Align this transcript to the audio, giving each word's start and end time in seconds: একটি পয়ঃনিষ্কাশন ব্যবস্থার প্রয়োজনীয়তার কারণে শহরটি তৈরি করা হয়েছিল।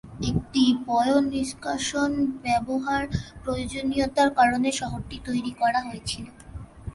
একটি 0.29 0.63
পয়ঃনিষ্কাশন 0.87 2.11
ব্যবস্থার 2.43 3.03
প্রয়োজনীয়তার 3.43 4.29
কারণে 4.39 4.69
শহরটি 4.79 5.17
তৈরি 5.27 5.51
করা 5.61 5.79
হয়েছিল। 5.87 6.25